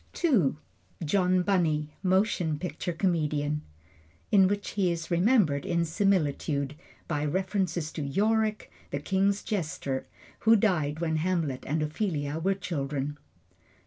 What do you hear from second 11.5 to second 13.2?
and Ophelia were children.